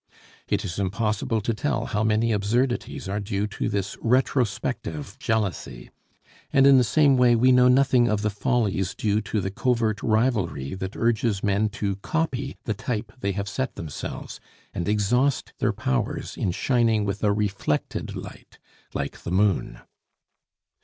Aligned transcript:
It 0.47 0.65
is 0.65 0.79
impossible 0.79 1.41
to 1.41 1.53
tell 1.53 1.85
how 1.85 2.03
many 2.03 2.31
absurdities 2.31 3.07
are 3.07 3.19
due 3.19 3.45
to 3.45 3.69
this 3.69 3.95
retrospective 4.01 5.15
jealousy; 5.19 5.91
and 6.51 6.65
in 6.65 6.79
the 6.79 6.83
same 6.83 7.17
way 7.17 7.35
we 7.35 7.51
know 7.51 7.67
nothing 7.67 8.07
of 8.07 8.23
the 8.23 8.31
follies 8.31 8.95
due 8.95 9.21
to 9.21 9.39
the 9.39 9.51
covert 9.51 10.01
rivalry 10.01 10.73
that 10.73 10.95
urges 10.95 11.43
men 11.43 11.69
to 11.77 11.97
copy 11.97 12.57
the 12.63 12.73
type 12.73 13.11
they 13.19 13.33
have 13.33 13.47
set 13.47 13.75
themselves, 13.75 14.39
and 14.73 14.87
exhaust 14.89 15.53
their 15.59 15.71
powers 15.71 16.35
in 16.35 16.49
shining 16.49 17.05
with 17.05 17.23
a 17.23 17.31
reflected 17.31 18.15
light, 18.15 18.57
like 18.95 19.19
the 19.21 19.31
moon. 19.31 19.81